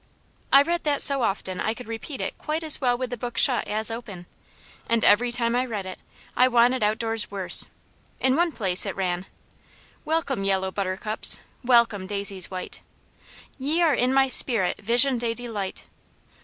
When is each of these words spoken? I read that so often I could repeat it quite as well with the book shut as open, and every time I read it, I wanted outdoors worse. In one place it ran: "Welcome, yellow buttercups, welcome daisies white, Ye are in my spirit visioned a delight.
I 0.51 0.63
read 0.63 0.83
that 0.85 0.99
so 0.99 1.21
often 1.21 1.59
I 1.61 1.75
could 1.75 1.87
repeat 1.87 2.21
it 2.21 2.35
quite 2.39 2.63
as 2.63 2.81
well 2.81 2.97
with 2.97 3.11
the 3.11 3.17
book 3.19 3.37
shut 3.37 3.67
as 3.67 3.91
open, 3.91 4.25
and 4.89 5.03
every 5.05 5.31
time 5.31 5.55
I 5.55 5.63
read 5.63 5.85
it, 5.85 5.99
I 6.35 6.47
wanted 6.47 6.81
outdoors 6.81 7.29
worse. 7.29 7.67
In 8.19 8.35
one 8.35 8.51
place 8.51 8.87
it 8.87 8.95
ran: 8.95 9.27
"Welcome, 10.03 10.43
yellow 10.43 10.71
buttercups, 10.71 11.37
welcome 11.63 12.07
daisies 12.07 12.49
white, 12.49 12.81
Ye 13.59 13.83
are 13.83 13.93
in 13.93 14.11
my 14.11 14.27
spirit 14.27 14.79
visioned 14.79 15.23
a 15.23 15.35
delight. 15.35 15.85